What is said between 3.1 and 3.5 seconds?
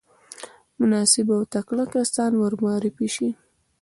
شي.